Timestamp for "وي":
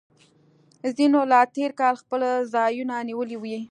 3.41-3.55